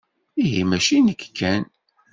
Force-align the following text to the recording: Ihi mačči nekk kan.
Ihi 0.43 0.61
mačči 0.69 0.97
nekk 0.99 1.21
kan. 1.37 1.63